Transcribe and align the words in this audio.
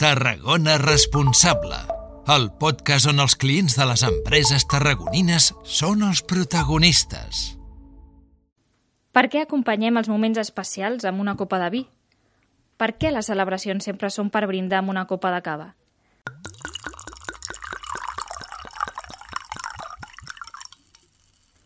Tarragona 0.00 0.78
Responsable, 0.78 1.76
el 2.32 2.46
podcast 2.56 3.10
on 3.10 3.18
els 3.20 3.34
clients 3.36 3.74
de 3.76 3.84
les 3.84 4.00
empreses 4.06 4.64
tarragonines 4.64 5.50
són 5.68 6.06
els 6.06 6.22
protagonistes. 6.24 7.42
Per 9.12 9.24
què 9.28 9.42
acompanyem 9.44 10.00
els 10.00 10.08
moments 10.08 10.40
especials 10.40 11.04
amb 11.04 11.20
una 11.20 11.36
copa 11.36 11.60
de 11.60 11.68
vi? 11.76 11.82
Per 12.80 12.94
què 12.96 13.12
les 13.12 13.28
celebracions 13.28 13.84
sempre 13.84 14.08
són 14.08 14.32
per 14.32 14.46
brindar 14.48 14.80
amb 14.80 14.94
una 14.94 15.04
copa 15.04 15.34
de 15.36 15.44
cava? 15.44 15.68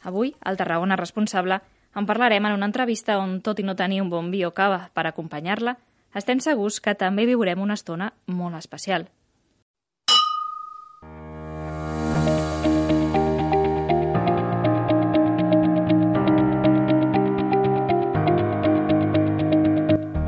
Avui, 0.03 0.35
al 0.43 0.59
Tarragona 0.59 0.98
Responsable, 0.98 1.62
en 1.95 2.11
parlarem 2.11 2.51
en 2.51 2.59
una 2.59 2.66
entrevista 2.66 3.23
on, 3.23 3.39
tot 3.46 3.62
i 3.62 3.71
no 3.71 3.79
tenir 3.79 4.03
un 4.03 4.11
bon 4.11 4.35
vi 4.35 4.43
o 4.43 4.51
cava 4.51 4.89
per 4.91 5.07
acompanyar-la, 5.07 5.79
estem 6.15 6.41
segurs 6.41 6.81
que 6.81 6.95
també 6.95 7.27
viurem 7.27 7.61
una 7.61 7.75
estona 7.75 8.12
molt 8.27 8.57
especial. 8.61 9.09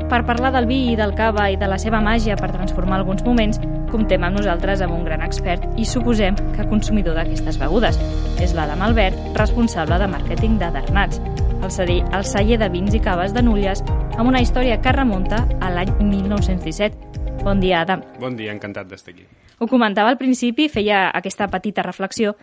Per 0.07 0.23
parlar 0.25 0.53
del 0.55 0.65
vi 0.65 0.77
i 0.93 0.95
del 0.95 1.11
cava 1.13 1.49
i 1.51 1.57
de 1.59 1.67
la 1.69 1.77
seva 1.77 1.99
màgia 2.01 2.37
per 2.39 2.47
transformar 2.49 2.97
alguns 2.97 3.25
moments, 3.25 3.59
comptem 3.91 4.23
amb 4.23 4.39
nosaltres 4.39 4.81
amb 4.81 4.95
un 4.95 5.03
gran 5.05 5.21
expert 5.21 5.67
i 5.77 5.85
suposem 5.85 6.35
que 6.55 6.65
consumidor 6.71 7.19
d'aquestes 7.19 7.59
begudes. 7.59 7.99
És 8.41 8.55
l'Adam 8.57 8.81
Albert, 8.87 9.19
responsable 9.37 9.99
de 9.99 10.07
màrqueting 10.09 10.57
de 10.57 10.71
Darnats, 10.73 11.21
el 11.61 11.69
celler, 11.69 11.99
el 12.15 12.25
celler 12.25 12.57
de 12.63 12.71
vins 12.73 12.95
i 12.95 13.03
caves 13.03 13.35
de 13.35 13.43
Nulles, 13.43 13.83
amb 14.17 14.29
una 14.29 14.41
història 14.41 14.79
que 14.81 14.91
remunta 14.91 15.43
a 15.61 15.69
l'any 15.69 15.91
1917. 16.01 17.43
Bon 17.43 17.59
dia, 17.61 17.83
Adam. 17.85 18.01
Bon 18.19 18.35
dia, 18.35 18.51
encantat 18.51 18.89
d'estar 18.89 19.13
aquí. 19.13 19.27
Ho 19.59 19.67
comentava 19.69 20.09
al 20.09 20.17
principi, 20.17 20.67
feia 20.69 21.07
aquesta 21.13 21.47
petita 21.53 21.85
reflexió. 21.85 22.33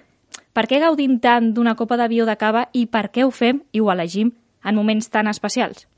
Per 0.55 0.65
què 0.71 0.79
gaudim 0.83 1.19
tant 1.23 1.51
d'una 1.55 1.75
copa 1.75 1.99
de 1.99 2.07
vi 2.11 2.21
o 2.23 2.27
de 2.27 2.37
cava 2.39 2.69
i 2.73 2.87
per 2.87 3.09
què 3.11 3.27
ho 3.27 3.33
fem 3.35 3.61
i 3.73 3.83
ho 3.83 3.91
elegim 3.91 4.31
en 4.65 4.79
moments 4.79 5.11
tan 5.11 5.27
especials? 5.27 5.89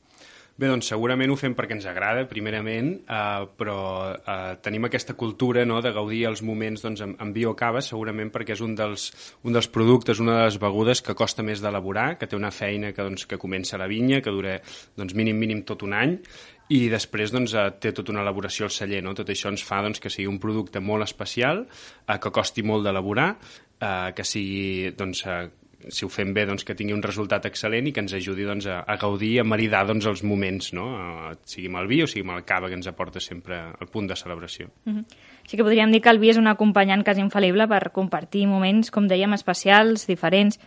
Bé, 0.56 0.70
doncs 0.72 0.88
segurament 0.88 1.28
ho 1.28 1.34
fem 1.36 1.52
perquè 1.52 1.74
ens 1.76 1.84
agrada, 1.90 2.22
primerament, 2.30 2.86
eh, 3.12 3.42
però 3.60 3.80
eh, 4.16 4.54
tenim 4.64 4.86
aquesta 4.88 5.12
cultura 5.12 5.66
no, 5.68 5.82
de 5.84 5.90
gaudir 5.92 6.22
els 6.30 6.40
moments 6.40 6.80
doncs, 6.80 7.02
amb, 7.04 7.18
amb 7.20 7.36
biocava, 7.36 7.82
segurament 7.84 8.30
perquè 8.32 8.54
és 8.54 8.62
un 8.64 8.72
dels, 8.78 9.10
un 9.44 9.52
dels 9.52 9.68
productes, 9.68 10.22
una 10.24 10.38
de 10.38 10.46
les 10.46 10.56
begudes 10.62 11.04
que 11.04 11.16
costa 11.18 11.44
més 11.44 11.60
d'elaborar, 11.60 12.06
que 12.16 12.24
té 12.30 12.40
una 12.40 12.48
feina 12.56 12.94
que, 12.96 13.04
doncs, 13.04 13.26
que 13.28 13.36
comença 13.42 13.76
a 13.76 13.82
la 13.82 13.90
vinya, 13.92 14.22
que 14.24 14.32
dura 14.32 14.56
doncs, 14.96 15.12
mínim, 15.12 15.36
mínim 15.44 15.60
tot 15.68 15.84
un 15.84 15.92
any, 15.92 16.16
i 16.72 16.80
després 16.88 17.36
doncs, 17.36 17.52
eh, 17.52 17.68
té 17.76 17.92
tota 17.92 18.16
una 18.16 18.24
elaboració 18.24 18.64
al 18.64 18.72
celler. 18.72 19.02
No? 19.04 19.12
Tot 19.12 19.28
això 19.36 19.52
ens 19.52 19.60
fa 19.60 19.82
doncs, 19.84 20.00
que 20.00 20.08
sigui 20.08 20.30
un 20.32 20.40
producte 20.40 20.80
molt 20.80 21.04
especial, 21.04 21.66
eh, 22.08 22.16
que 22.16 22.32
costi 22.32 22.64
molt 22.64 22.88
d'elaborar, 22.88 23.34
eh, 23.76 24.10
que 24.16 24.24
sigui 24.24 24.96
doncs, 24.96 25.26
eh, 25.28 25.50
si 25.88 26.04
ho 26.04 26.08
fem 26.10 26.32
bé, 26.34 26.46
doncs, 26.48 26.64
que 26.66 26.74
tingui 26.74 26.94
un 26.94 27.02
resultat 27.04 27.46
excel·lent 27.48 27.88
i 27.88 27.92
que 27.94 28.02
ens 28.02 28.14
ajudi 28.16 28.46
doncs, 28.46 28.66
a, 28.70 28.80
a 28.86 28.96
gaudir, 29.00 29.36
a 29.40 29.44
maridar 29.46 29.84
doncs, 29.86 30.06
els 30.10 30.22
moments, 30.26 30.72
no? 30.76 30.86
A, 30.96 31.34
sigui 31.46 31.70
amb 31.70 31.80
el 31.82 31.90
vi 31.90 32.00
o 32.02 32.08
sigui 32.10 32.24
amb 32.26 32.36
el 32.36 32.44
cava, 32.48 32.70
que 32.70 32.78
ens 32.78 32.88
aporta 32.90 33.22
sempre 33.22 33.60
el 33.80 33.90
punt 33.92 34.08
de 34.10 34.16
celebració. 34.16 34.68
Mm 34.84 34.96
-hmm. 34.96 35.04
Sí 35.46 35.56
que 35.56 35.62
podríem 35.62 35.90
dir 35.92 36.02
que 36.02 36.10
el 36.10 36.18
vi 36.18 36.30
és 36.30 36.36
un 36.36 36.46
acompanyant 36.46 37.04
quasi 37.04 37.20
infal·lible 37.20 37.68
per 37.68 37.92
compartir 37.92 38.46
moments, 38.46 38.90
com 38.90 39.06
dèiem, 39.06 39.32
especials, 39.34 40.06
diferents. 40.06 40.58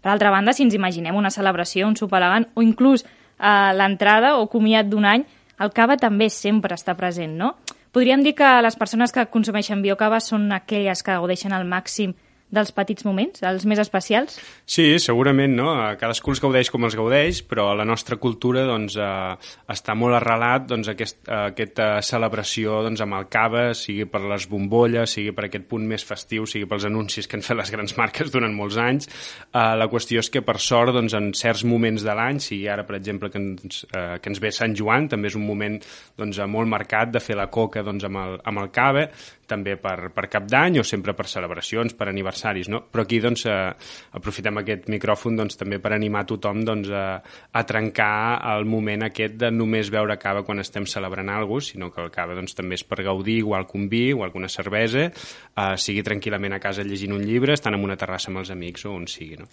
Per 0.00 0.10
altra 0.10 0.30
banda, 0.30 0.52
si 0.52 0.62
ens 0.62 0.74
imaginem 0.74 1.16
una 1.16 1.30
celebració, 1.30 1.88
un 1.88 1.96
sopar 1.96 2.22
elegant 2.22 2.46
o 2.54 2.62
inclús 2.62 3.04
eh, 3.04 3.72
l'entrada 3.74 4.36
o 4.36 4.48
comiat 4.48 4.86
d'un 4.86 5.04
any, 5.04 5.24
el 5.58 5.70
cava 5.70 5.96
també 5.96 6.30
sempre 6.30 6.74
està 6.74 6.94
present, 6.94 7.36
no? 7.36 7.56
Podríem 7.90 8.22
dir 8.22 8.34
que 8.34 8.62
les 8.62 8.76
persones 8.76 9.12
que 9.12 9.26
consumeixen 9.26 9.82
biocava 9.82 10.20
són 10.20 10.52
aquelles 10.52 11.02
que 11.02 11.12
gaudeixen 11.12 11.52
al 11.52 11.64
màxim 11.64 12.14
dels 12.54 12.72
petits 12.72 13.04
moments, 13.04 13.42
els 13.44 13.66
més 13.68 13.80
especials? 13.82 14.38
Sí, 14.68 14.86
segurament, 15.02 15.52
no? 15.56 15.68
Cadascú 16.00 16.32
els 16.32 16.40
gaudeix 16.42 16.70
com 16.72 16.86
els 16.88 16.96
gaudeix, 16.96 17.42
però 17.48 17.70
la 17.76 17.84
nostra 17.88 18.16
cultura 18.20 18.64
doncs, 18.68 18.96
eh, 18.96 19.50
està 19.68 19.96
molt 19.98 20.16
arrelat 20.16 20.68
doncs, 20.70 20.88
aquest, 20.88 21.20
eh, 21.28 21.40
aquesta 21.52 21.90
celebració 22.04 22.80
doncs, 22.86 23.02
amb 23.04 23.18
el 23.18 23.28
cava, 23.28 23.66
sigui 23.76 24.06
per 24.08 24.22
les 24.24 24.48
bombolles, 24.48 25.12
sigui 25.18 25.34
per 25.36 25.48
aquest 25.48 25.68
punt 25.68 25.84
més 25.88 26.04
festiu, 26.04 26.46
sigui 26.48 26.68
pels 26.70 26.88
anuncis 26.88 27.28
que 27.28 27.36
han 27.36 27.44
fet 27.44 27.60
les 27.60 27.72
grans 27.74 27.96
marques 28.00 28.32
durant 28.32 28.54
molts 28.54 28.80
anys. 28.80 29.10
Eh, 29.52 29.74
la 29.76 29.90
qüestió 29.92 30.24
és 30.24 30.32
que, 30.32 30.42
per 30.42 30.58
sort, 30.58 30.94
doncs, 30.96 31.16
en 31.18 31.32
certs 31.36 31.66
moments 31.68 32.04
de 32.04 32.16
l'any, 32.16 32.40
si 32.40 32.62
ara, 32.68 32.86
per 32.88 32.96
exemple, 32.96 33.30
que 33.30 33.42
ens, 33.42 33.84
eh, 33.92 34.18
que 34.22 34.32
ens 34.32 34.40
ve 34.40 34.52
Sant 34.54 34.76
Joan, 34.78 35.10
també 35.12 35.28
és 35.28 35.36
un 35.36 35.44
moment 35.44 35.76
doncs, 36.16 36.40
molt 36.48 36.68
marcat 36.68 37.12
de 37.12 37.20
fer 37.20 37.36
la 37.36 37.50
coca 37.52 37.84
doncs, 37.84 38.08
amb, 38.08 38.22
el, 38.24 38.40
amb 38.48 38.64
el 38.64 38.72
cava, 38.72 39.04
també 39.48 39.76
per, 39.80 40.10
per 40.14 40.26
cap 40.30 40.46
d'any 40.48 40.78
o 40.82 40.84
sempre 40.86 41.14
per 41.16 41.26
celebracions, 41.30 41.94
per 41.98 42.08
aniversaris, 42.12 42.68
no? 42.72 42.82
Però 42.92 43.04
aquí 43.06 43.20
doncs, 43.24 43.46
eh, 43.48 43.72
aprofitem 44.18 44.60
aquest 44.60 44.88
micròfon 44.92 45.40
doncs, 45.40 45.58
també 45.60 45.80
per 45.82 45.94
animar 45.96 46.26
tothom 46.28 46.62
doncs, 46.68 46.92
a, 46.92 47.06
a 47.52 47.64
trencar 47.68 48.38
el 48.54 48.68
moment 48.68 49.08
aquest 49.08 49.38
de 49.40 49.50
només 49.54 49.90
beure 49.94 50.18
cava 50.20 50.44
quan 50.46 50.60
estem 50.62 50.86
celebrant 50.86 51.32
alguna 51.32 51.48
cosa, 51.48 51.72
sinó 51.72 51.90
que 51.94 52.02
el 52.04 52.12
cava 52.14 52.36
doncs, 52.36 52.54
també 52.58 52.76
és 52.78 52.84
per 52.84 53.02
gaudir, 53.02 53.38
igual 53.42 53.66
que 53.66 53.78
un 53.78 53.88
vi 53.88 54.04
o 54.12 54.22
alguna 54.26 54.50
cervesa, 54.52 55.08
eh, 55.08 55.74
sigui 55.80 56.04
tranquil·lament 56.04 56.56
a 56.56 56.62
casa 56.62 56.86
llegint 56.86 57.16
un 57.16 57.24
llibre, 57.24 57.56
estant 57.56 57.74
en 57.74 57.84
una 57.84 57.96
terrassa 57.96 58.30
amb 58.32 58.42
els 58.42 58.52
amics 58.54 58.86
o 58.86 58.94
on 58.94 59.08
sigui, 59.08 59.40
no? 59.40 59.48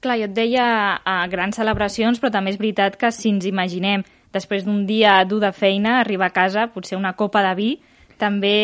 Clar, 0.00 0.16
jo 0.16 0.30
et 0.30 0.32
deia 0.32 0.64
a 1.04 1.18
grans 1.28 1.58
celebracions, 1.60 2.20
però 2.20 2.30
també 2.32 2.54
és 2.54 2.58
veritat 2.60 2.96
que 2.96 3.10
si 3.12 3.28
ens 3.28 3.44
imaginem 3.44 4.04
després 4.32 4.64
d'un 4.64 4.86
dia 4.88 5.18
dur 5.28 5.42
de 5.42 5.50
feina, 5.52 5.98
arribar 6.00 6.30
a 6.30 6.34
casa, 6.36 6.68
potser 6.72 6.96
una 6.96 7.12
copa 7.18 7.42
de 7.44 7.54
vi, 7.58 7.70
també 8.20 8.54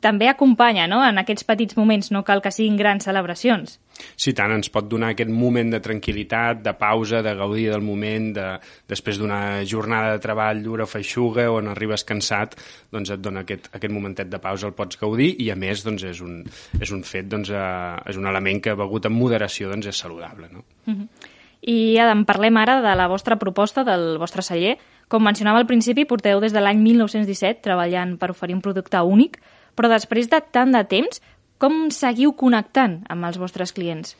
també 0.00 0.28
acompanya 0.30 0.86
no? 0.90 1.00
en 1.04 1.18
aquests 1.20 1.44
petits 1.44 1.76
moments, 1.76 2.10
no 2.14 2.24
cal 2.24 2.42
que 2.42 2.52
siguin 2.54 2.76
grans 2.76 3.04
celebracions. 3.04 3.78
Sí, 4.16 4.32
tant, 4.34 4.50
ens 4.54 4.70
pot 4.74 4.88
donar 4.90 5.12
aquest 5.12 5.30
moment 5.30 5.70
de 5.70 5.80
tranquil·litat, 5.82 6.62
de 6.64 6.72
pausa, 6.78 7.20
de 7.22 7.34
gaudir 7.38 7.68
del 7.70 7.84
moment, 7.84 8.32
de, 8.34 8.46
després 8.90 9.20
d'una 9.20 9.62
jornada 9.70 10.16
de 10.16 10.22
treball 10.24 10.64
dura 10.64 10.86
o 10.86 10.90
feixuga, 10.90 11.46
on 11.54 11.70
arribes 11.70 12.06
cansat, 12.08 12.56
doncs 12.94 13.14
et 13.14 13.22
dona 13.22 13.44
aquest, 13.44 13.70
aquest 13.72 13.94
momentet 13.94 14.32
de 14.32 14.42
pausa, 14.42 14.66
el 14.70 14.74
pots 14.74 14.98
gaudir, 15.00 15.30
i 15.44 15.50
a 15.54 15.58
més 15.58 15.84
doncs, 15.86 16.06
és, 16.10 16.24
un, 16.24 16.42
és 16.80 16.94
un 16.94 17.04
fet, 17.06 17.28
doncs, 17.30 17.52
eh, 17.54 18.10
és 18.10 18.18
un 18.18 18.26
element 18.30 18.62
que 18.64 18.74
begut 18.78 19.06
amb 19.06 19.20
moderació 19.20 19.70
doncs, 19.70 19.92
és 19.92 20.04
saludable. 20.06 20.50
No? 20.50 20.66
Uh 20.86 20.90
mhm. 20.90 21.00
-huh. 21.00 21.32
I 21.64 21.96
Adam, 21.96 22.26
parlem 22.28 22.58
ara 22.60 22.82
de 22.84 22.94
la 22.94 23.06
vostra 23.08 23.38
proposta, 23.40 23.84
del 23.84 24.18
vostre 24.20 24.42
celler. 24.44 24.76
Com 25.08 25.24
mencionava 25.24 25.58
al 25.58 25.66
principi, 25.66 26.04
porteu 26.04 26.40
des 26.40 26.52
de 26.52 26.60
l'any 26.60 26.80
1917 26.84 27.62
treballant 27.64 28.18
per 28.20 28.30
oferir 28.34 28.56
un 28.56 28.60
producte 28.60 29.00
únic, 29.00 29.38
però 29.76 29.90
després 29.92 30.30
de 30.32 30.40
tant 30.54 30.72
de 30.74 30.84
temps, 30.88 31.20
com 31.58 31.88
seguiu 31.94 32.34
connectant 32.36 33.02
amb 33.10 33.28
els 33.28 33.38
vostres 33.40 33.72
clients? 33.72 34.16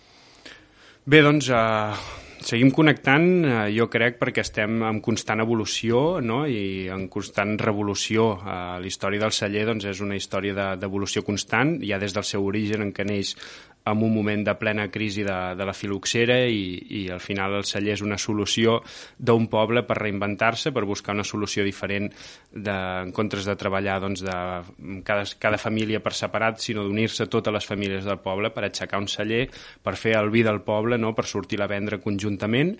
Bé, 1.04 1.20
doncs, 1.20 1.50
eh, 1.52 2.22
seguim 2.44 2.70
connectant, 2.72 3.26
eh, 3.44 3.56
jo 3.76 3.88
crec, 3.92 4.18
perquè 4.20 4.40
estem 4.40 4.82
en 4.82 5.00
constant 5.04 5.40
evolució 5.40 6.20
no? 6.24 6.44
i 6.46 6.88
en 6.92 7.08
constant 7.12 7.58
revolució. 7.60 8.30
Eh, 8.40 8.56
la 8.80 8.88
història 8.88 9.20
del 9.20 9.34
celler 9.36 9.66
doncs, 9.68 9.84
és 9.84 10.00
una 10.00 10.16
història 10.16 10.74
d'evolució 10.80 11.22
de, 11.22 11.26
constant, 11.26 11.76
ja 11.84 11.98
des 11.98 12.16
del 12.16 12.24
seu 12.24 12.44
origen 12.44 12.86
en 12.86 12.92
què 12.96 13.04
neix 13.04 13.34
en 13.84 14.02
un 14.02 14.14
moment 14.14 14.44
de 14.46 14.54
plena 14.56 14.88
crisi 14.90 15.22
de, 15.22 15.36
de 15.56 15.64
la 15.68 15.74
filoxera 15.76 16.38
i, 16.48 16.78
i 16.88 17.02
al 17.12 17.20
final 17.20 17.58
el 17.58 17.66
celler 17.68 17.92
és 17.98 18.02
una 18.04 18.16
solució 18.16 18.78
d'un 19.18 19.44
poble 19.52 19.82
per 19.84 19.98
reinventar-se, 20.00 20.72
per 20.72 20.86
buscar 20.88 21.12
una 21.14 21.26
solució 21.28 21.66
diferent 21.66 22.08
de, 22.50 22.76
en 23.04 23.12
comptes 23.12 23.44
de 23.44 23.56
treballar 23.60 23.98
doncs, 24.00 24.24
de 24.24 24.38
cada, 25.04 25.26
cada 25.38 25.60
família 25.60 26.00
per 26.00 26.14
separat, 26.16 26.62
sinó 26.64 26.86
d'unir-se 26.86 27.28
totes 27.28 27.52
les 27.52 27.68
famílies 27.68 28.08
del 28.08 28.22
poble 28.24 28.54
per 28.54 28.64
aixecar 28.64 29.02
un 29.04 29.10
celler, 29.12 29.44
per 29.84 29.98
fer 30.00 30.16
el 30.16 30.32
vi 30.32 30.46
del 30.46 30.62
poble, 30.64 30.96
no? 30.96 31.12
per 31.12 31.28
sortir-la 31.28 31.68
a 31.68 31.74
vendre 31.76 32.00
conjuntament 32.00 32.78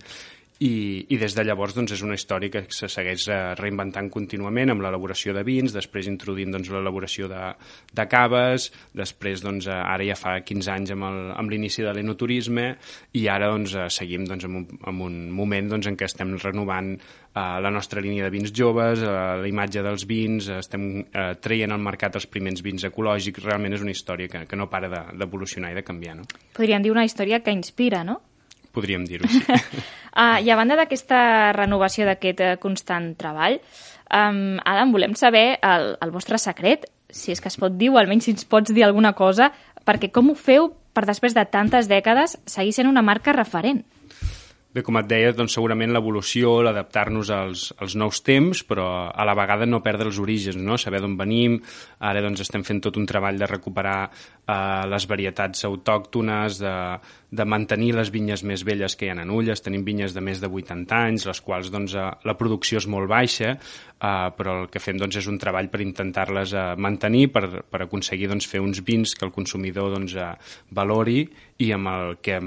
i, 0.59 1.05
i 1.11 1.17
des 1.19 1.35
de 1.35 1.43
llavors 1.43 1.75
doncs, 1.75 1.91
és 1.97 2.03
una 2.05 2.15
història 2.15 2.51
que 2.53 2.61
se 2.71 2.87
segueix 2.91 3.27
eh, 3.27 3.39
reinventant 3.59 4.07
contínuament 4.13 4.71
amb 4.71 4.85
l'elaboració 4.85 5.33
de 5.35 5.43
vins, 5.47 5.73
després 5.75 6.07
introduint 6.07 6.53
doncs, 6.53 6.69
l'elaboració 6.71 7.27
de, 7.31 7.41
de 7.91 8.05
caves, 8.11 8.69
després 8.95 9.43
doncs, 9.43 9.67
eh, 9.67 9.75
ara 9.75 10.07
ja 10.07 10.15
fa 10.19 10.37
15 10.45 10.71
anys 10.71 10.93
amb 10.95 11.51
l'inici 11.51 11.83
de 11.83 11.91
l'enoturisme 11.95 12.69
i 13.19 13.25
ara 13.31 13.49
doncs, 13.51 13.75
eh, 13.75 13.89
seguim 13.91 14.27
doncs, 14.29 14.47
en, 14.47 14.61
un, 14.61 14.67
en 14.79 15.01
un 15.09 15.17
moment 15.35 15.73
doncs, 15.75 15.89
en 15.91 15.99
què 15.99 16.07
estem 16.07 16.35
renovant 16.39 16.93
eh, 16.95 17.01
la 17.35 17.73
nostra 17.73 18.03
línia 18.03 18.29
de 18.29 18.33
vins 18.33 18.53
joves, 18.55 19.03
eh, 19.03 19.15
la 19.41 19.49
imatge 19.51 19.83
dels 19.83 20.07
vins, 20.07 20.47
estem 20.55 20.87
eh, 21.03 21.33
traient 21.43 21.75
al 21.75 21.83
mercat 21.83 22.15
els 22.15 22.29
primers 22.31 22.63
vins 22.63 22.87
ecològics, 22.87 23.43
realment 23.43 23.75
és 23.75 23.83
una 23.83 23.91
història 23.95 24.31
que, 24.31 24.45
que 24.47 24.59
no 24.59 24.69
para 24.71 24.87
d'evolucionar 24.87 25.73
de, 25.73 25.75
i 25.75 25.81
de 25.81 25.85
canviar. 25.87 26.15
No? 26.21 26.29
Podríem 26.55 26.85
dir 26.85 26.95
una 26.95 27.03
història 27.03 27.43
que 27.43 27.51
inspira, 27.51 28.05
no? 28.07 28.21
Podríem 28.75 29.07
dir-ho, 29.07 29.29
sí. 29.31 29.41
uh, 29.47 30.37
I 30.45 30.51
a 30.51 30.59
banda 30.59 30.77
d'aquesta 30.79 31.53
renovació 31.57 32.07
d'aquest 32.09 32.43
uh, 32.43 32.53
constant 32.61 33.13
treball, 33.19 33.59
um, 34.11 34.59
Adam, 34.63 34.93
volem 34.95 35.15
saber 35.17 35.47
el, 35.63 35.93
el 36.03 36.13
vostre 36.13 36.39
secret, 36.41 36.89
si 37.09 37.31
és 37.31 37.41
que 37.41 37.51
es 37.51 37.59
pot 37.61 37.75
dir, 37.79 37.93
o 37.93 37.99
almenys 38.01 38.27
si 38.27 38.35
ens 38.35 38.47
pots 38.49 38.75
dir 38.75 38.85
alguna 38.85 39.15
cosa, 39.15 39.51
perquè 39.87 40.11
com 40.11 40.33
ho 40.33 40.37
feu 40.37 40.73
per 40.95 41.05
després 41.07 41.35
de 41.35 41.43
tantes 41.47 41.89
dècades 41.91 42.37
seguir 42.49 42.73
sent 42.75 42.91
una 42.91 43.03
marca 43.05 43.35
referent? 43.35 43.83
Bé, 44.75 44.81
com 44.83 44.97
et 44.99 45.05
deia, 45.07 45.29
doncs 45.31 45.53
segurament 45.55 45.93
l'evolució, 45.95 46.57
l'adaptar-nos 46.65 47.29
als, 47.31 47.61
als 47.79 47.93
nous 47.95 48.17
temps, 48.27 48.59
però 48.67 48.87
a 49.07 49.23
la 49.23 49.35
vegada 49.39 49.63
no 49.69 49.79
perdre 49.79 50.09
els 50.09 50.17
orígens, 50.19 50.57
no? 50.59 50.75
saber 50.75 50.99
d'on 50.99 51.13
venim. 51.15 51.61
Ara 52.03 52.19
doncs, 52.25 52.41
estem 52.43 52.65
fent 52.67 52.81
tot 52.83 52.99
un 52.99 53.05
treball 53.07 53.39
de 53.39 53.47
recuperar 53.47 54.01
eh, 54.11 54.57
les 54.91 55.05
varietats 55.07 55.63
autòctones, 55.69 56.59
de, 56.59 56.73
de 57.39 57.45
mantenir 57.47 57.93
les 57.95 58.11
vinyes 58.11 58.43
més 58.43 58.65
velles 58.67 58.97
que 58.99 59.07
hi 59.07 59.13
ha 59.13 59.15
en 59.23 59.31
Ulles. 59.31 59.63
Tenim 59.63 59.85
vinyes 59.87 60.11
de 60.11 60.25
més 60.27 60.43
de 60.43 60.51
80 60.51 60.91
anys, 60.97 61.29
les 61.31 61.39
quals 61.45 61.71
doncs, 61.71 61.95
eh, 61.95 62.09
la 62.27 62.35
producció 62.35 62.83
és 62.83 62.89
molt 62.91 63.07
baixa, 63.07 63.53
eh, 63.55 64.27
però 64.35 64.57
el 64.65 64.69
que 64.73 64.83
fem 64.83 64.99
doncs, 64.99 65.21
és 65.23 65.31
un 65.31 65.39
treball 65.39 65.71
per 65.71 65.85
intentar-les 65.87 66.51
eh, 66.51 66.65
mantenir, 66.75 67.29
per, 67.31 67.45
per 67.63 67.85
aconseguir 67.87 68.27
doncs, 68.33 68.51
fer 68.51 68.59
uns 68.59 68.83
vins 68.83 69.15
que 69.15 69.23
el 69.23 69.31
consumidor 69.39 69.95
doncs, 69.95 70.19
eh, 70.19 70.33
valori 70.75 71.21
i 71.63 71.71
amb 71.71 71.95
el 71.95 72.17
que 72.19 72.41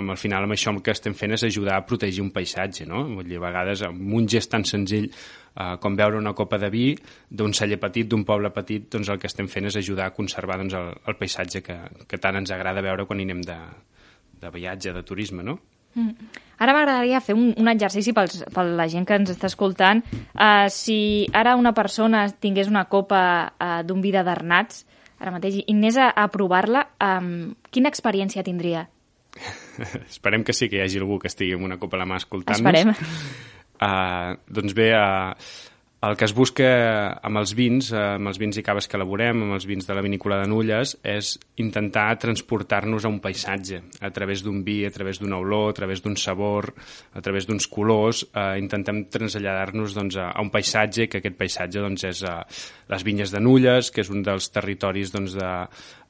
amb, 0.00 0.12
el 0.14 0.20
final 0.20 0.46
amb 0.46 0.56
això 0.56 0.72
el 0.72 0.82
que 0.84 0.94
estem 0.94 1.14
fent 1.16 1.36
és 1.36 1.46
ajudar 1.48 1.76
a 1.78 1.84
protegir 1.86 2.22
un 2.24 2.32
paisatge, 2.34 2.86
no? 2.88 3.04
Vull 3.08 3.28
dir, 3.28 3.38
a 3.40 3.44
vegades 3.46 3.84
amb 3.86 4.14
un 4.18 4.28
gest 4.28 4.52
tan 4.52 4.64
senzill 4.68 5.08
eh, 5.10 5.76
com 5.82 5.96
veure 5.98 6.18
una 6.18 6.34
copa 6.36 6.58
de 6.62 6.70
vi 6.72 6.88
d'un 7.28 7.54
celler 7.56 7.80
petit, 7.82 8.08
d'un 8.08 8.24
poble 8.24 8.50
petit, 8.54 8.88
doncs 8.92 9.12
el 9.12 9.20
que 9.22 9.30
estem 9.30 9.48
fent 9.52 9.70
és 9.70 9.78
ajudar 9.80 10.10
a 10.10 10.16
conservar 10.16 10.58
doncs, 10.62 10.76
el, 10.78 10.92
el 11.06 11.18
paisatge 11.20 11.62
que, 11.66 11.78
que 12.08 12.20
tant 12.22 12.42
ens 12.42 12.52
agrada 12.54 12.84
veure 12.84 13.06
quan 13.06 13.20
hi 13.20 13.28
anem 13.28 13.42
de, 13.46 13.58
de 14.42 14.52
viatge, 14.54 14.94
de 14.96 15.04
turisme, 15.06 15.46
no? 15.46 15.58
Mm. 15.96 16.28
Ara 16.60 16.72
m'agradaria 16.76 17.20
fer 17.24 17.34
un, 17.36 17.50
un 17.56 17.68
exercici 17.72 18.12
pels, 18.16 18.42
per 18.52 18.64
la 18.68 18.86
gent 18.92 19.06
que 19.08 19.16
ens 19.16 19.32
està 19.32 19.48
escoltant. 19.48 20.02
Uh, 20.32 20.68
si 20.72 20.98
ara 21.36 21.56
una 21.56 21.72
persona 21.76 22.26
tingués 22.30 22.68
una 22.72 22.86
copa 22.92 23.20
uh, 23.48 23.80
d'un 23.84 24.00
vi 24.04 24.12
de 24.12 24.24
Darnats, 24.24 24.84
ara 25.20 25.32
mateix, 25.32 25.62
i 25.62 25.72
anés 25.72 25.96
a, 26.00 26.10
a 26.12 26.28
provar-la, 26.32 26.86
um, 27.00 27.54
quina 27.72 27.92
experiència 27.92 28.44
tindria? 28.44 28.86
Esperem 30.14 30.44
que 30.46 30.54
sí 30.56 30.70
que 30.72 30.80
hi 30.80 30.84
hagi 30.86 31.00
algú 31.02 31.20
que 31.22 31.30
estigui 31.32 31.56
amb 31.56 31.68
una 31.68 31.78
copa 31.82 31.98
a 31.98 32.02
la 32.02 32.08
mà 32.08 32.20
escoltant-nos. 32.22 32.60
Esperem. 32.60 32.94
Uh, 33.76 34.36
doncs 34.48 34.76
bé, 34.76 34.90
uh, 34.96 35.34
el 36.04 36.16
que 36.16 36.26
es 36.28 36.34
busca 36.36 36.66
amb 37.24 37.40
els 37.40 37.54
vins, 37.56 37.88
eh, 37.92 38.00
amb 38.18 38.28
els 38.28 38.36
vins 38.38 38.58
i 38.60 38.62
caves 38.62 38.84
que 38.86 38.98
elaborem, 38.98 39.40
amb 39.42 39.56
els 39.56 39.64
vins 39.66 39.86
de 39.88 39.94
la 39.96 40.02
vinícola 40.04 40.42
de 40.42 40.50
Nulles, 40.50 40.92
és 41.02 41.32
intentar 41.56 42.18
transportar-nos 42.20 43.06
a 43.06 43.08
un 43.08 43.18
paisatge, 43.24 43.80
a 44.04 44.10
través 44.12 44.44
d'un 44.44 44.62
vi, 44.62 44.84
a 44.84 44.92
través 44.92 45.18
d'una 45.18 45.38
olor, 45.40 45.70
a 45.70 45.76
través 45.78 46.02
d'un 46.04 46.16
sabor, 46.20 46.74
a 47.14 47.22
través 47.24 47.48
d'uns 47.48 47.66
colors, 47.66 48.26
eh, 48.34 48.58
intentem 48.60 49.06
traslladar-nos 49.08 49.96
doncs, 49.96 50.20
a, 50.20 50.30
un 50.42 50.52
paisatge, 50.52 51.08
que 51.08 51.22
aquest 51.22 51.38
paisatge 51.40 51.80
doncs, 51.80 52.04
és 52.04 52.22
a 52.28 52.42
les 52.92 53.02
vinyes 53.02 53.32
de 53.32 53.40
Nulles, 53.40 53.90
que 53.90 54.04
és 54.04 54.12
un 54.12 54.22
dels 54.22 54.50
territoris 54.52 55.10
doncs, 55.16 55.34
de, 55.40 55.48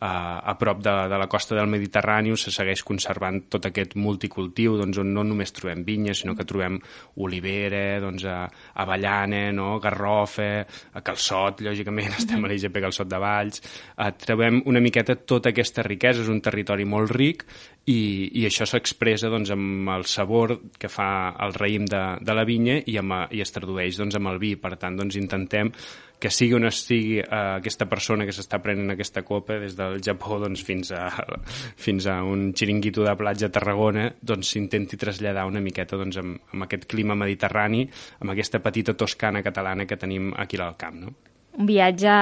a, 0.01 0.13
a 0.51 0.55
prop 0.59 0.83
de, 0.83 0.97
de 1.09 1.19
la 1.19 1.29
costa 1.31 1.55
del 1.57 1.71
Mediterrani, 1.71 2.35
se 2.37 2.51
segueix 2.53 2.83
conservant 2.85 3.45
tot 3.53 3.71
aquest 3.71 3.95
multicultiu, 3.97 4.77
doncs, 4.81 4.99
on 5.01 5.15
no 5.15 5.25
només 5.25 5.55
trobem 5.57 5.87
vinyes, 5.87 6.25
sinó 6.25 6.35
que 6.37 6.45
trobem 6.45 6.81
olivera, 7.23 8.01
doncs, 8.03 8.27
avellana, 8.75 9.47
no? 9.57 9.76
Garrofa, 9.83 10.49
a 10.93 11.03
Calçot, 11.05 11.63
lògicament, 11.67 12.17
estem 12.21 12.45
a 12.45 12.51
l'IGP 12.51 12.81
Calçot 12.85 13.11
de 13.11 13.21
Valls, 13.23 13.63
eh, 13.97 14.11
trobem 14.27 14.63
una 14.67 14.83
miqueta 14.85 15.17
tota 15.17 15.53
aquesta 15.53 15.85
riquesa, 15.87 16.25
és 16.25 16.33
un 16.33 16.43
territori 16.45 16.87
molt 16.89 17.15
ric 17.17 17.47
i, 17.87 17.99
i 18.41 18.47
això 18.49 18.67
s'expressa 18.67 19.31
doncs, 19.31 19.53
amb 19.55 19.93
el 19.95 20.07
sabor 20.11 20.57
que 20.79 20.91
fa 20.91 21.11
el 21.47 21.55
raïm 21.55 21.87
de, 21.91 22.03
de 22.21 22.37
la 22.37 22.47
vinya 22.49 22.81
i, 22.83 22.97
amb, 22.99 23.29
i 23.31 23.45
es 23.45 23.55
tradueix 23.55 24.01
doncs, 24.01 24.19
amb 24.19 24.33
el 24.33 24.43
vi. 24.43 24.57
Per 24.61 24.75
tant, 24.81 24.99
doncs, 24.99 25.19
intentem 25.21 25.71
que 26.19 26.31
sigui 26.33 26.57
on 26.57 26.67
estigui 26.69 27.19
eh, 27.21 27.27
aquesta 27.29 27.87
persona 27.91 28.27
que 28.27 28.35
s'està 28.35 28.61
prenent 28.65 28.95
aquesta 28.95 29.23
copa, 29.27 29.59
des 29.61 29.77
del 29.77 30.01
Japó 30.05 30.41
doncs, 30.41 30.65
fins, 30.65 30.93
a, 30.97 31.11
fins 31.87 32.09
a 32.09 32.19
un 32.25 32.51
xiringuito 32.57 33.05
de 33.05 33.15
platja 33.19 33.51
a 33.51 33.55
Tarragona, 33.55 34.09
doncs 34.21 34.55
s'intenti 34.55 34.99
traslladar 35.01 35.47
una 35.49 35.63
miqueta 35.65 36.01
doncs, 36.01 36.21
amb, 36.23 36.41
amb 36.55 36.67
aquest 36.69 36.89
clima 36.91 37.19
mediterrani, 37.19 37.85
amb 38.21 38.33
aquesta 38.33 38.63
petita 38.65 38.97
toscana 38.97 39.45
catalana 39.45 39.87
que 39.87 40.01
tenim 40.01 40.33
aquí 40.37 40.61
al 40.61 40.77
camp. 40.81 41.01
No? 41.05 41.17
Un 41.57 41.69
viatge 41.69 42.13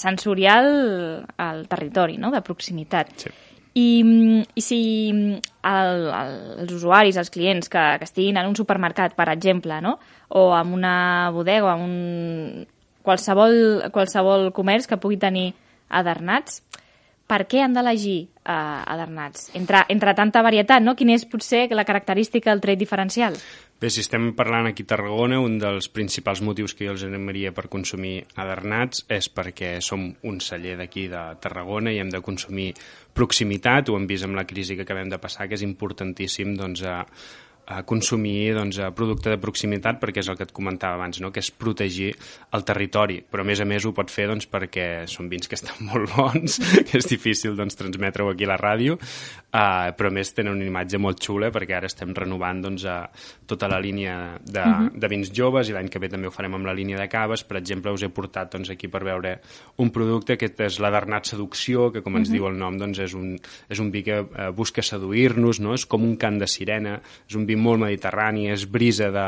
sensorial 0.00 0.72
al 1.36 1.66
territori, 1.68 2.16
no?, 2.20 2.32
de 2.32 2.44
proximitat. 2.44 3.14
Sí. 3.24 3.32
I, 3.78 3.88
i 4.58 4.62
si 4.64 4.78
el, 5.12 6.06
el, 6.08 6.32
els 6.64 6.72
usuaris, 6.74 7.18
els 7.20 7.30
clients 7.30 7.68
que, 7.70 7.82
que 8.00 8.08
estiguin 8.08 8.40
en 8.40 8.48
un 8.48 8.56
supermercat, 8.58 9.14
per 9.14 9.28
exemple, 9.30 9.76
no? 9.84 9.98
o 10.28 10.50
en 10.56 10.72
una 10.74 11.30
bodega 11.30 11.68
o 11.68 11.76
en 11.76 11.84
un, 11.84 12.66
qualsevol, 13.08 13.88
qualsevol 13.94 14.50
comerç 14.56 14.90
que 14.90 15.00
pugui 15.00 15.18
tenir 15.20 15.48
adernats, 15.88 16.60
per 17.28 17.44
què 17.44 17.60
han 17.60 17.74
d'elegir 17.76 18.18
uh, 18.24 18.82
adernats? 18.88 19.50
Entre, 19.58 19.82
entre 19.92 20.14
tanta 20.16 20.40
varietat, 20.44 20.80
no? 20.80 20.94
Quina 20.96 21.12
és 21.12 21.26
potser 21.28 21.66
la 21.76 21.84
característica, 21.84 22.54
el 22.54 22.62
tret 22.64 22.80
diferencial? 22.80 23.36
Bé, 23.78 23.90
si 23.92 24.00
estem 24.02 24.32
parlant 24.34 24.66
aquí 24.66 24.82
a 24.86 24.90
Tarragona, 24.94 25.36
un 25.44 25.58
dels 25.60 25.90
principals 25.94 26.40
motius 26.42 26.72
que 26.74 26.88
jo 26.88 26.94
els 26.96 27.04
animaria 27.06 27.52
per 27.54 27.68
consumir 27.70 28.14
adernats 28.34 29.04
és 29.12 29.28
perquè 29.30 29.76
som 29.84 30.08
un 30.26 30.40
celler 30.42 30.78
d'aquí 30.80 31.04
de 31.12 31.20
Tarragona 31.44 31.92
i 31.94 32.00
hem 32.00 32.10
de 32.10 32.22
consumir 32.24 32.72
proximitat, 33.14 33.92
ho 33.92 33.98
hem 34.00 34.08
vist 34.08 34.26
amb 34.26 34.38
la 34.38 34.48
crisi 34.48 34.74
que 34.74 34.88
acabem 34.88 35.12
de 35.12 35.20
passar, 35.22 35.46
que 35.46 35.60
és 35.60 35.66
importantíssim 35.66 36.56
doncs, 36.58 36.82
a, 36.82 37.04
a 37.68 37.82
consumir 37.84 38.54
doncs, 38.56 38.78
a 38.80 38.88
producte 38.96 39.28
de 39.28 39.36
proximitat 39.36 39.98
perquè 40.00 40.22
és 40.22 40.28
el 40.32 40.38
que 40.38 40.46
et 40.48 40.52
comentava 40.56 40.96
abans, 40.96 41.20
no? 41.20 41.28
que 41.28 41.42
és 41.44 41.50
protegir 41.52 42.14
el 42.56 42.64
territori, 42.64 43.18
però 43.20 43.44
a 43.44 43.48
més 43.48 43.60
a 43.60 43.66
més 43.68 43.84
ho 43.84 43.92
pot 43.92 44.08
fer 44.08 44.24
doncs, 44.30 44.46
perquè 44.48 45.04
són 45.10 45.28
vins 45.28 45.50
que 45.50 45.58
estan 45.58 45.84
molt 45.90 46.08
bons, 46.14 46.56
que 46.88 46.96
és 46.96 47.08
difícil 47.10 47.58
doncs, 47.58 47.76
transmetre-ho 47.76 48.32
aquí 48.32 48.48
a 48.48 48.52
la 48.54 48.56
ràdio, 48.60 48.96
uh, 48.96 49.90
però 49.98 50.08
a 50.08 50.14
més 50.16 50.32
tenen 50.32 50.56
una 50.56 50.64
imatge 50.64 51.00
molt 51.02 51.20
xula 51.20 51.50
perquè 51.52 51.76
ara 51.76 51.90
estem 51.92 52.14
renovant 52.16 52.64
doncs, 52.64 52.86
a 52.88 52.96
tota 53.48 53.68
la 53.68 53.82
línia 53.84 54.38
de, 54.40 54.64
uh 54.64 54.64
-huh. 54.64 54.88
de 54.96 55.12
vins 55.12 55.32
joves 55.32 55.68
i 55.68 55.76
l'any 55.76 55.90
que 55.92 56.00
ve 56.00 56.08
també 56.08 56.28
ho 56.28 56.32
farem 56.32 56.54
amb 56.54 56.64
la 56.64 56.72
línia 56.72 56.96
de 56.96 57.08
caves. 57.08 57.44
Per 57.44 57.58
exemple, 57.58 57.92
us 57.92 58.02
he 58.02 58.08
portat 58.08 58.52
doncs, 58.52 58.70
aquí 58.70 58.88
per 58.88 59.04
veure 59.04 59.40
un 59.76 59.90
producte 59.90 60.38
que 60.38 60.48
és 60.58 60.80
la 60.80 60.90
d'Arnat 60.90 61.26
Seducció, 61.26 61.92
que 61.92 62.00
com 62.00 62.16
ens 62.16 62.28
uh 62.28 62.32
-huh. 62.32 62.38
diu 62.38 62.46
el 62.48 62.56
nom 62.58 62.78
doncs, 62.78 62.98
és, 62.98 63.14
un, 63.14 63.38
és 63.68 63.78
un 63.78 63.90
vi 63.90 64.02
que 64.02 64.20
uh, 64.20 64.52
busca 64.54 64.82
seduir-nos, 64.82 65.60
no? 65.60 65.74
és 65.74 65.84
com 65.84 66.02
un 66.02 66.16
cant 66.16 66.38
de 66.38 66.46
sirena, 66.46 67.00
és 67.28 67.34
un 67.34 67.44
vi 67.44 67.57
molt 67.60 67.82
mediterrani, 67.82 68.48
és 68.52 68.66
brisa 68.70 69.10
de, 69.14 69.26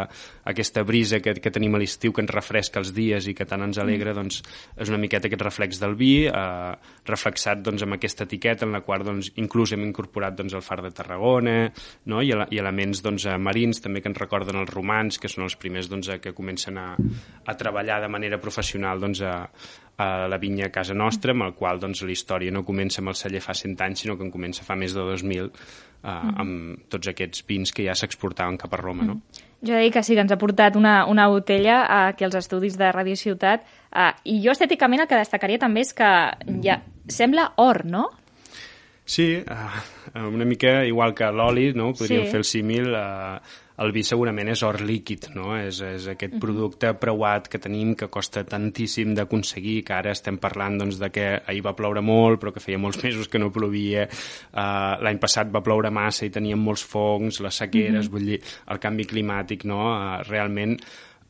aquesta 0.51 0.83
brisa 0.87 1.21
que, 1.21 1.35
que 1.43 1.53
tenim 1.53 1.75
a 1.77 1.81
l'estiu 1.81 2.15
que 2.15 2.23
ens 2.25 2.33
refresca 2.33 2.81
els 2.81 2.93
dies 2.97 3.29
i 3.31 3.35
que 3.37 3.47
tant 3.49 3.65
ens 3.65 3.81
alegra, 3.83 4.13
mm. 4.13 4.19
doncs 4.19 4.41
és 4.81 4.93
una 4.93 5.01
miqueta 5.01 5.29
aquest 5.29 5.45
reflex 5.45 5.81
del 5.83 5.97
vi, 5.99 6.13
eh, 6.27 6.95
reflexat 7.09 7.63
doncs, 7.65 7.85
amb 7.87 7.97
aquesta 7.97 8.27
etiqueta 8.29 8.67
en 8.67 8.75
la 8.77 8.83
qual 8.87 9.05
doncs, 9.07 9.33
inclús 9.43 9.75
hem 9.75 9.85
incorporat 9.87 10.37
doncs, 10.39 10.57
el 10.57 10.65
far 10.65 10.81
de 10.85 10.93
Tarragona 10.95 11.57
no? 12.11 12.23
I, 12.23 12.35
i 12.55 12.63
elements 12.63 13.03
doncs, 13.05 13.27
eh, 13.29 13.37
marins 13.39 13.83
també 13.85 14.03
que 14.03 14.11
ens 14.13 14.21
recorden 14.21 14.61
els 14.63 14.73
romans, 14.73 15.21
que 15.21 15.31
són 15.31 15.47
els 15.47 15.59
primers 15.61 15.91
doncs, 15.91 16.11
que 16.23 16.35
comencen 16.37 16.81
a, 16.81 16.89
a 16.97 17.57
treballar 17.59 18.01
de 18.05 18.11
manera 18.13 18.41
professional 18.43 19.01
doncs, 19.03 19.23
a, 19.23 19.37
a 19.97 20.29
la 20.29 20.39
vinya 20.39 20.67
a 20.67 20.73
casa 20.73 20.95
nostra, 20.95 21.35
amb 21.35 21.45
el 21.49 21.55
qual 21.59 21.81
doncs, 21.81 22.03
la 22.07 22.15
història 22.15 22.53
no 22.55 22.65
comença 22.65 23.03
amb 23.03 23.13
el 23.13 23.19
celler 23.19 23.43
fa 23.45 23.55
100 23.57 23.77
anys, 23.87 24.05
sinó 24.05 24.17
que 24.17 24.25
en 24.25 24.33
comença 24.33 24.65
fa 24.65 24.77
més 24.79 24.95
de 24.97 25.05
2.000, 25.05 25.51
eh, 25.51 26.09
mm. 26.09 26.35
amb 26.41 26.87
tots 26.93 27.13
aquests 27.13 27.45
vins 27.49 27.73
que 27.73 27.85
ja 27.85 27.97
s'exportaven 27.99 28.57
cap 28.61 28.75
a 28.75 28.81
Roma. 28.81 29.07
No? 29.11 29.19
Mm. 29.21 29.49
Jo 29.69 29.77
he 29.77 29.91
que 29.93 30.03
sí, 30.03 30.15
que 30.17 30.25
ens 30.25 30.33
ha 30.33 30.39
portat 30.41 30.77
una, 30.81 31.05
una 31.07 31.27
botella 31.29 31.83
aquí 32.07 32.25
als 32.25 32.39
estudis 32.39 32.79
de 32.81 32.89
Radio 32.97 33.17
Ciutat, 33.17 33.67
eh, 33.93 34.13
i 34.25 34.41
jo 34.45 34.55
estèticament 34.55 35.05
el 35.05 35.11
que 35.11 35.21
destacaria 35.21 35.61
també 35.61 35.85
és 35.85 35.93
que 35.97 36.11
ja 36.65 36.81
sembla 37.11 37.51
or, 37.61 37.85
no? 37.85 38.09
Sí, 39.11 39.43
uh, 39.43 40.21
una 40.23 40.45
mica 40.45 40.85
igual 40.87 41.17
que 41.19 41.27
l'oli, 41.35 41.73
no? 41.75 41.89
podríem 41.99 42.29
sí. 42.29 42.31
fer 42.31 42.39
el 42.39 42.45
símil, 42.47 42.93
uh, 42.95 43.57
el 43.83 43.91
vi 43.91 44.05
segurament 44.07 44.53
és 44.53 44.63
or 44.63 44.79
líquid, 44.87 45.27
no? 45.35 45.49
és, 45.59 45.81
és 45.83 46.07
aquest 46.13 46.37
producte 46.39 46.93
preuat 46.95 47.49
que 47.51 47.59
tenim 47.59 47.97
que 47.99 48.07
costa 48.07 48.45
tantíssim 48.47 49.17
d'aconseguir, 49.19 49.81
que 49.89 49.97
ara 49.97 50.15
estem 50.15 50.39
parlant 50.39 50.79
doncs, 50.85 51.01
de 51.03 51.11
que 51.11 51.27
ahir 51.41 51.67
va 51.67 51.75
ploure 51.75 52.05
molt 52.07 52.39
però 52.39 52.55
que 52.55 52.63
feia 52.63 52.79
molts 52.79 53.03
mesos 53.09 53.27
que 53.27 53.43
no 53.43 53.51
plovia, 53.51 54.07
uh, 54.07 54.95
l'any 55.03 55.19
passat 55.19 55.51
va 55.51 55.67
ploure 55.67 55.91
massa 55.91 56.31
i 56.31 56.35
teníem 56.39 56.63
molts 56.63 56.87
fongs, 56.87 57.43
les 57.43 57.63
sequeres, 57.65 57.97
mm 57.97 58.07
-hmm. 58.07 58.15
vull 58.15 58.31
dir, 58.31 58.41
el 58.71 58.79
canvi 58.79 59.11
climàtic, 59.11 59.67
no? 59.67 59.91
Uh, 59.91 60.23
realment 60.31 60.79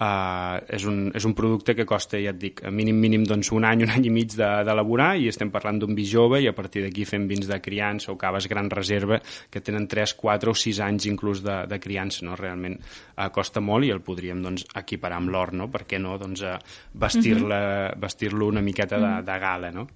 Uh, 0.01 0.57
és, 0.73 0.87
un, 0.89 1.11
és 1.13 1.27
un 1.29 1.35
producte 1.37 1.75
que 1.77 1.85
costa, 1.85 2.17
ja 2.17 2.33
et 2.33 2.39
dic, 2.41 2.63
a 2.65 2.71
mínim 2.73 2.97
mínim 2.97 3.27
doncs, 3.29 3.51
un 3.53 3.67
any, 3.69 3.83
un 3.85 3.91
any 3.93 4.07
i 4.09 4.13
mig 4.15 4.33
d'elaborar 4.33 5.11
i 5.21 5.27
estem 5.29 5.51
parlant 5.53 5.77
d'un 5.83 5.93
vi 5.99 6.07
jove 6.09 6.41
i 6.41 6.49
a 6.49 6.55
partir 6.57 6.87
d'aquí 6.87 7.05
fem 7.05 7.27
vins 7.29 7.45
de 7.51 7.59
criança 7.61 8.09
o 8.09 8.17
caves 8.17 8.49
gran 8.49 8.71
reserva 8.73 9.19
que 9.53 9.61
tenen 9.61 9.85
3, 9.93 10.15
4 10.23 10.55
o 10.55 10.57
6 10.57 10.81
anys 10.87 11.05
inclús 11.11 11.45
de, 11.45 11.59
de 11.69 11.81
criança, 11.85 12.25
no? 12.25 12.39
Realment 12.41 12.79
uh, 12.81 13.29
costa 13.29 13.61
molt 13.61 13.85
i 13.85 13.93
el 13.93 14.01
podríem 14.01 14.41
doncs, 14.41 14.65
equiparar 14.81 15.21
amb 15.21 15.35
l'or, 15.37 15.53
no? 15.53 15.69
Per 15.69 15.85
què 15.85 16.01
no? 16.01 16.17
Doncs, 16.17 16.49
uh, 16.49 16.57
vestir-lo 16.97 17.53
uh 17.53 17.61
-huh. 17.61 18.01
vestir 18.01 18.33
una 18.35 18.65
miqueta 18.65 18.97
de, 18.97 19.15
de 19.23 19.39
gala, 19.39 19.71
no? 19.71 19.87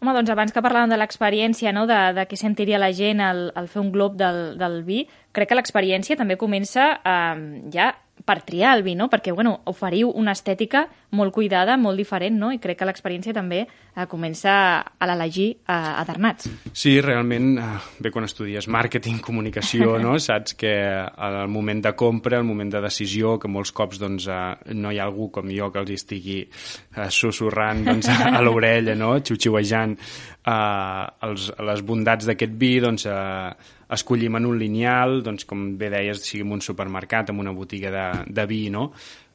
Home, 0.00 0.14
doncs 0.16 0.30
abans 0.32 0.54
que 0.56 0.62
parlàvem 0.64 0.94
de 0.94 0.96
l'experiència, 0.96 1.74
no? 1.76 1.82
de, 1.88 1.98
de 2.16 2.22
què 2.24 2.36
sentiria 2.40 2.78
la 2.80 2.88
gent 2.96 3.20
al, 3.20 3.50
al 3.52 3.66
fer 3.68 3.82
un 3.82 3.90
glob 3.92 4.14
del, 4.16 4.56
del 4.56 4.78
vi, 4.86 5.02
crec 5.32 5.50
que 5.50 5.58
l'experiència 5.58 6.18
també 6.18 6.38
comença 6.40 6.92
eh, 7.00 7.42
ja 7.74 7.92
per 8.24 8.40
triar 8.44 8.74
el 8.76 8.82
vi, 8.84 8.94
no? 8.94 9.08
Perquè, 9.10 9.32
bueno, 9.32 9.54
oferiu 9.70 10.10
una 10.16 10.34
estètica 10.36 10.84
molt 11.16 11.32
cuidada, 11.34 11.76
molt 11.80 11.98
diferent, 11.98 12.36
no? 12.38 12.50
I 12.52 12.60
crec 12.62 12.80
que 12.80 12.88
l'experiència 12.88 13.34
també 13.36 13.62
eh, 13.64 14.06
comença 14.10 14.52
a 14.80 15.08
l'elegir 15.08 15.48
a, 15.66 16.00
a 16.00 16.04
Darnats. 16.08 16.50
Sí, 16.72 16.98
realment, 17.04 17.50
eh, 17.58 17.70
bé, 18.00 18.12
quan 18.14 18.26
estudies 18.28 18.68
màrqueting, 18.70 19.20
comunicació, 19.28 19.96
no? 20.02 20.16
Saps 20.26 20.56
que 20.60 20.74
al 21.00 21.40
moment 21.52 21.82
de 21.86 21.94
compra, 21.98 22.38
al 22.38 22.48
moment 22.48 22.72
de 22.72 22.84
decisió, 22.84 23.38
que 23.40 23.50
molts 23.50 23.74
cops 23.76 24.00
doncs, 24.02 24.28
eh, 24.28 24.74
no 24.76 24.92
hi 24.92 25.00
ha 25.00 25.08
algú 25.08 25.30
com 25.34 25.50
jo 25.54 25.70
que 25.72 25.82
els 25.82 25.96
estigui 25.96 26.40
eh, 26.44 27.08
susurrant 27.08 27.84
doncs, 27.88 28.10
a 28.10 28.40
l'orella, 28.44 28.96
no? 28.98 29.16
Xiu-xiuejant 29.24 29.96
eh, 29.96 31.04
els, 31.26 31.50
les 31.72 31.84
bondats 31.86 32.28
d'aquest 32.28 32.56
vi, 32.60 32.74
doncs, 32.84 33.08
eh, 33.08 33.78
escollim 33.94 34.36
en 34.38 34.46
un 34.46 34.58
lineal, 34.58 35.20
doncs, 35.26 35.46
com 35.48 35.72
bé 35.80 35.90
deies, 35.92 36.22
sigui 36.26 36.44
en 36.46 36.54
un 36.58 36.62
supermercat, 36.64 37.30
en 37.30 37.42
una 37.42 37.54
botiga 37.56 37.90
de, 37.94 38.06
de 38.28 38.46
vi, 38.50 38.68
no? 38.70 38.90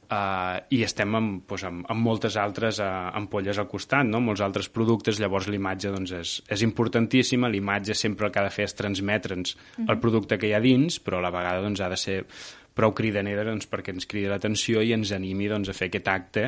Uh, 0.06 0.60
i 0.70 0.84
estem 0.86 1.16
amb, 1.18 1.40
doncs, 1.50 1.64
amb, 1.66 1.86
amb 1.90 2.04
moltes 2.06 2.36
altres 2.38 2.78
uh, 2.78 3.08
ampolles 3.18 3.58
al 3.58 3.66
costat, 3.66 4.06
no? 4.06 4.20
molts 4.22 4.42
altres 4.44 4.68
productes, 4.70 5.18
llavors 5.18 5.48
l'imatge 5.50 5.90
doncs, 5.90 6.12
és, 6.14 6.34
és 6.46 6.62
importantíssima, 6.62 7.50
l'imatge 7.50 7.96
sempre 7.98 8.28
el 8.28 8.34
que 8.34 8.38
ha 8.38 8.44
de 8.46 8.52
fer 8.54 8.68
és 8.68 8.76
transmetre'ns 8.78 9.56
mm 9.56 9.58
-hmm. 9.58 9.90
el 9.90 9.98
producte 9.98 10.38
que 10.38 10.46
hi 10.46 10.54
ha 10.54 10.62
dins, 10.62 11.00
però 11.02 11.18
a 11.18 11.26
la 11.26 11.34
vegada 11.34 11.60
doncs, 11.60 11.80
ha 11.80 11.88
de 11.88 11.96
ser 11.96 12.24
prou 12.76 12.92
cridanera 12.96 13.44
doncs, 13.46 13.66
perquè 13.70 13.94
ens 13.94 14.06
cridi 14.08 14.28
l'atenció 14.28 14.82
i 14.84 14.92
ens 14.96 15.12
animi 15.16 15.48
doncs, 15.48 15.70
a 15.72 15.76
fer 15.76 15.88
aquest 15.88 16.10
acte 16.12 16.44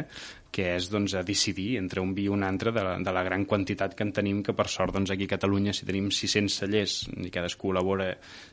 que 0.52 0.70
és 0.76 0.88
doncs, 0.92 1.14
a 1.16 1.25
decidir 1.26 1.76
entre 1.80 2.02
un 2.04 2.14
vi 2.16 2.26
i 2.28 2.32
un 2.32 2.44
altre 2.44 2.73
de 2.73 2.85
la, 2.85 2.94
de 3.04 3.12
la 3.14 3.25
gran 3.25 3.44
quantitat 3.49 3.94
que 3.97 4.04
en 4.04 4.12
tenim, 4.16 4.42
que 4.44 4.54
per 4.56 4.68
sort 4.73 4.94
doncs, 4.97 5.12
aquí 5.12 5.28
a 5.28 5.35
Catalunya 5.35 5.75
si 5.76 5.88
tenim 5.88 6.11
600 6.12 6.58
cellers 6.62 6.97
i 7.25 7.32
cadascú 7.32 7.73
elabora 7.73 8.11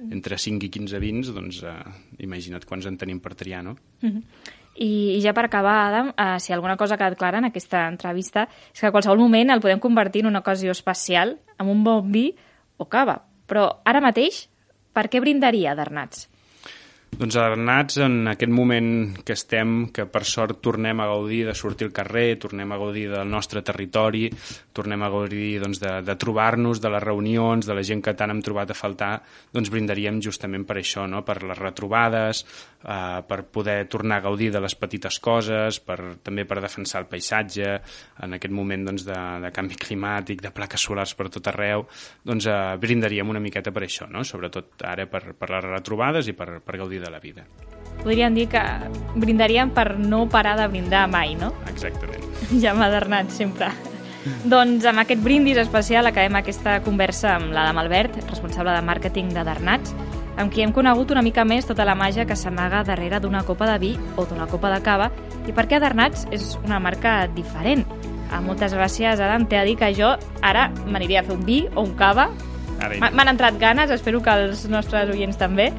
entre 0.09 0.39
5 0.39 0.67
i 0.67 0.71
15 0.71 1.01
vins, 1.03 1.31
doncs 1.35 1.63
eh, 1.63 1.79
imagina't 2.27 2.67
quants 2.67 2.87
en 2.87 2.99
tenim 2.99 3.19
per 3.23 3.35
triar, 3.35 3.63
no? 3.63 3.75
Mm 4.01 4.11
-hmm. 4.11 4.23
I, 4.75 5.15
I 5.15 5.21
ja 5.23 5.31
per 5.33 5.45
acabar, 5.45 5.87
Adam, 5.87 6.13
eh, 6.17 6.39
si 6.39 6.51
alguna 6.51 6.75
cosa 6.75 6.95
ha 6.95 6.97
quedat 6.97 7.17
clara 7.17 7.37
en 7.37 7.45
aquesta 7.45 7.87
entrevista 7.87 8.49
és 8.73 8.79
que 8.79 8.87
a 8.87 8.91
qualsevol 8.91 9.19
moment 9.19 9.49
el 9.49 9.61
podem 9.61 9.79
convertir 9.79 10.21
en 10.21 10.27
una 10.27 10.39
ocasió 10.39 10.71
especial 10.71 11.39
amb 11.57 11.69
un 11.71 11.83
bon 11.83 12.11
vi 12.11 12.35
o 12.77 12.85
cava. 12.85 13.21
Però 13.47 13.81
ara 13.85 14.01
mateix, 14.01 14.49
per 14.91 15.07
què 15.07 15.21
brindaria 15.21 15.75
Darnats? 15.75 16.27
Doncs 17.15 17.37
adornats 17.39 17.95
en 18.03 18.27
aquest 18.27 18.51
moment 18.51 19.13
que 19.23 19.37
estem, 19.37 19.85
que 19.95 20.03
per 20.11 20.25
sort 20.27 20.57
tornem 20.65 20.99
a 20.99 21.05
gaudir 21.07 21.45
de 21.47 21.53
sortir 21.55 21.87
al 21.87 21.93
carrer, 21.95 22.35
tornem 22.43 22.73
a 22.75 22.79
gaudir 22.81 23.05
del 23.07 23.29
nostre 23.31 23.61
territori, 23.63 24.25
tornem 24.75 25.05
a 25.05 25.09
gaudir 25.13 25.61
doncs, 25.63 25.79
de, 25.79 25.93
de 26.03 26.15
trobar-nos, 26.19 26.81
de 26.83 26.91
les 26.91 27.03
reunions, 27.05 27.63
de 27.63 27.77
la 27.77 27.85
gent 27.87 28.01
que 28.03 28.13
tant 28.19 28.33
hem 28.33 28.41
trobat 28.43 28.73
a 28.73 28.75
faltar, 28.75 29.13
doncs 29.55 29.71
brindaríem 29.71 30.19
justament 30.19 30.65
per 30.67 30.81
això, 30.81 31.05
no? 31.07 31.21
per 31.23 31.37
les 31.47 31.61
retrobades, 31.61 32.41
eh, 32.83 33.21
per 33.29 33.39
poder 33.47 33.77
tornar 33.87 34.19
a 34.19 34.25
gaudir 34.27 34.51
de 34.51 34.63
les 34.67 34.75
petites 34.75 35.21
coses, 35.23 35.79
per, 35.79 36.17
també 36.19 36.43
per 36.43 36.59
defensar 36.59 37.05
el 37.05 37.07
paisatge, 37.07 37.77
en 38.27 38.35
aquest 38.35 38.51
moment 38.59 38.83
doncs, 38.91 39.07
de, 39.07 39.21
de 39.45 39.53
canvi 39.55 39.79
climàtic, 39.79 40.43
de 40.43 40.51
plaques 40.51 40.83
solars 40.89 41.15
per 41.15 41.29
tot 41.31 41.47
arreu, 41.53 41.87
doncs 42.27 42.51
eh, 42.51 42.59
brindaríem 42.75 43.31
una 43.31 43.39
miqueta 43.39 43.71
per 43.71 43.87
això, 43.87 44.11
no? 44.11 44.27
sobretot 44.27 44.83
ara 44.83 45.07
per, 45.07 45.23
per 45.39 45.53
les 45.55 45.71
retrobades 45.71 46.27
i 46.27 46.35
per, 46.35 46.59
per 46.59 46.83
gaudir 46.83 47.04
de 47.05 47.11
la 47.13 47.21
vida. 47.21 47.45
Podríem 48.01 48.35
dir 48.35 48.49
que 48.51 48.61
brindaríem 49.15 49.71
per 49.73 49.95
no 49.97 50.25
parar 50.29 50.57
de 50.59 50.67
brindar 50.67 51.07
mai, 51.09 51.35
no? 51.39 51.53
Exactament. 51.69 52.23
Ja 52.61 52.73
m'ha 52.75 52.89
sempre. 53.29 53.69
doncs 54.43 54.85
amb 54.85 54.99
aquest 54.99 55.21
brindis 55.21 55.57
especial 55.57 56.07
acabem 56.09 56.35
aquesta 56.35 56.79
conversa 56.81 57.35
amb 57.35 57.53
l'Adam 57.53 57.77
Albert, 57.77 58.17
responsable 58.29 58.73
de 58.73 58.81
màrqueting 58.81 59.29
de 59.33 59.43
Darnats, 59.45 59.93
amb 60.37 60.51
qui 60.51 60.61
hem 60.61 60.73
conegut 60.73 61.11
una 61.11 61.21
mica 61.21 61.45
més 61.45 61.65
tota 61.65 61.85
la 61.85 61.95
màgia 61.95 62.25
que 62.25 62.35
s'amaga 62.35 62.83
darrere 62.83 63.19
d'una 63.21 63.43
copa 63.45 63.69
de 63.71 63.77
vi 63.79 63.93
o 64.17 64.25
d'una 64.25 64.47
copa 64.51 64.73
de 64.73 64.81
cava 64.83 65.11
i 65.47 65.53
per 65.53 65.67
què 65.69 65.79
Darnats 65.79 66.27
és 66.31 66.55
una 66.65 66.79
marca 66.79 67.27
diferent. 67.35 67.85
Ah, 68.31 68.41
moltes 68.41 68.73
gràcies, 68.73 69.21
Adam. 69.21 69.45
T'he 69.45 69.59
de 69.61 69.65
dir 69.69 69.77
que 69.79 69.93
jo 69.95 70.15
ara 70.41 70.69
m'aniria 70.85 71.21
a 71.21 71.27
fer 71.27 71.37
un 71.37 71.45
vi 71.45 71.61
o 71.75 71.85
un 71.85 71.93
cava. 71.95 72.31
M'han 72.99 73.31
entrat 73.31 73.57
ganes, 73.61 73.91
espero 73.93 74.21
que 74.21 74.33
els 74.33 74.65
nostres 74.67 75.09
oients 75.13 75.37
també. 75.37 75.71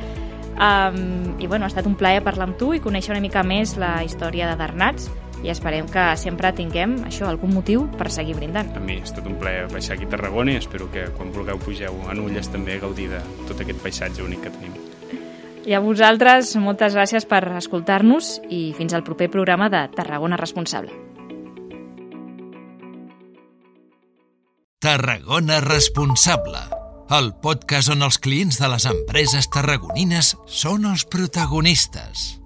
Um, 0.57 1.37
I 1.39 1.47
bueno, 1.47 1.67
ha 1.67 1.69
estat 1.69 1.85
un 1.85 1.99
plaer 2.01 2.23
parlar 2.25 2.47
amb 2.49 2.57
tu 2.57 2.73
i 2.73 2.81
conèixer 2.81 3.13
una 3.13 3.21
mica 3.21 3.43
més 3.45 3.75
la 3.77 4.01
història 4.07 4.49
de 4.49 4.57
Darnats 4.57 5.11
i 5.45 5.51
esperem 5.53 5.89
que 5.93 6.05
sempre 6.17 6.53
tinguem 6.57 6.97
això, 7.05 7.27
algun 7.29 7.53
motiu 7.53 7.85
per 7.99 8.09
seguir 8.13 8.39
brindant. 8.39 8.73
A 8.77 8.81
mi 8.81 8.97
ha 8.97 9.05
estat 9.05 9.27
un 9.29 9.37
plaer 9.41 9.67
baixar 9.73 9.97
aquí 9.97 10.09
a 10.09 10.13
Tarragona 10.15 10.55
i 10.55 10.61
espero 10.61 10.89
que 10.93 11.05
quan 11.17 11.33
vulgueu 11.35 11.61
pugeu 11.61 11.99
a 12.09 12.17
Nulles 12.17 12.49
també 12.53 12.79
a 12.79 12.85
gaudir 12.87 13.11
de 13.13 13.21
tot 13.49 13.61
aquest 13.61 13.83
paisatge 13.85 14.25
únic 14.25 14.47
que 14.47 14.55
tenim. 14.55 14.79
I 15.67 15.75
a 15.75 15.83
vosaltres, 15.83 16.55
moltes 16.63 16.95
gràcies 16.95 17.27
per 17.27 17.43
escoltar-nos 17.59 18.37
i 18.49 18.71
fins 18.79 18.95
al 18.95 19.05
proper 19.05 19.29
programa 19.35 19.69
de 19.69 19.83
Tarragona 19.93 20.39
Responsable. 20.41 20.95
Tarragona 24.81 25.61
Responsable 25.61 26.76
el 27.15 27.29
podcast 27.39 27.93
on 27.93 28.03
els 28.03 28.19
clients 28.19 28.59
de 28.59 28.71
les 28.73 28.87
empreses 28.91 29.47
tarragonines 29.55 30.33
són 30.51 30.89
els 30.91 31.07
protagonistes. 31.07 32.46